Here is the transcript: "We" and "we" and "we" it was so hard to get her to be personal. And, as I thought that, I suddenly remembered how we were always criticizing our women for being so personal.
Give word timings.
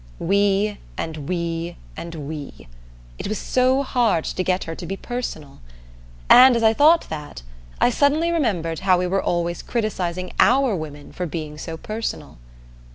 "We" 0.17 0.79
and 0.97 1.29
"we" 1.29 1.77
and 1.95 2.15
"we" 2.15 2.67
it 3.19 3.27
was 3.27 3.37
so 3.37 3.83
hard 3.83 4.23
to 4.23 4.43
get 4.43 4.63
her 4.63 4.73
to 4.73 4.85
be 4.87 4.97
personal. 4.97 5.59
And, 6.27 6.55
as 6.55 6.63
I 6.63 6.73
thought 6.73 7.05
that, 7.09 7.43
I 7.79 7.91
suddenly 7.91 8.31
remembered 8.31 8.79
how 8.79 8.97
we 8.97 9.05
were 9.05 9.21
always 9.21 9.61
criticizing 9.61 10.31
our 10.39 10.75
women 10.75 11.11
for 11.11 11.27
being 11.27 11.55
so 11.59 11.77
personal. 11.77 12.39